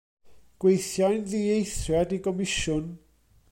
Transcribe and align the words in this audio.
Gweithiai'n 0.63 1.21
ddieithriad 1.27 2.15
i 2.17 2.19
gomisiwn. 2.29 2.87